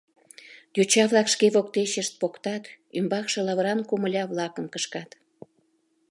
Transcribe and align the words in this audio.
Йоча-влак 0.75 1.27
шке 1.33 1.47
воктечышт 1.55 2.13
поктат, 2.21 2.63
ӱмбакше 2.97 3.39
лавыран 3.47 3.79
комыля-влакым 3.89 4.65
кышкат. 4.73 5.09